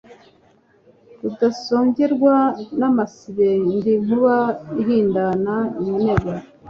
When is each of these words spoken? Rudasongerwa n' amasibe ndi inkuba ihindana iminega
Rudasongerwa 1.21 2.35
n' 2.79 2.87
amasibe 2.89 3.47
ndi 3.75 3.91
inkuba 3.97 4.35
ihindana 4.81 5.55
iminega 5.79 6.31